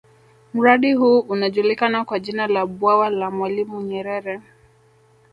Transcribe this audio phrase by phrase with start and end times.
[0.53, 4.41] Mradi huu unajulikana kwa jina la Bwawa la mwalimu nyerere